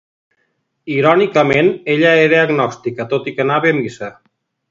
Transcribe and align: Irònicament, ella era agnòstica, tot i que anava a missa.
Irònicament, 0.93 1.69
ella 1.97 2.15
era 2.29 2.41
agnòstica, 2.45 3.07
tot 3.13 3.31
i 3.33 3.37
que 3.37 3.45
anava 3.47 3.73
a 3.75 3.77
missa. 3.83 4.13